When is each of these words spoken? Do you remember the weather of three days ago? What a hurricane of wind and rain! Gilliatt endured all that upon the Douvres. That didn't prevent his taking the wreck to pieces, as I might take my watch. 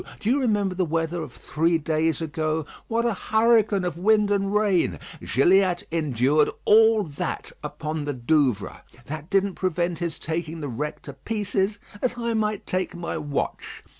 Do 0.19 0.31
you 0.31 0.39
remember 0.39 0.73
the 0.73 0.83
weather 0.83 1.21
of 1.21 1.31
three 1.31 1.77
days 1.77 2.21
ago? 2.23 2.65
What 2.87 3.05
a 3.05 3.13
hurricane 3.13 3.83
of 3.85 3.99
wind 3.99 4.31
and 4.31 4.51
rain! 4.51 4.97
Gilliatt 5.23 5.83
endured 5.91 6.49
all 6.65 7.03
that 7.03 7.51
upon 7.63 8.05
the 8.05 8.13
Douvres. 8.13 8.81
That 9.05 9.29
didn't 9.29 9.53
prevent 9.53 9.99
his 9.99 10.17
taking 10.17 10.59
the 10.59 10.69
wreck 10.69 11.03
to 11.03 11.13
pieces, 11.13 11.77
as 12.01 12.17
I 12.17 12.33
might 12.33 12.65
take 12.65 12.95
my 12.95 13.15
watch. 13.19 13.83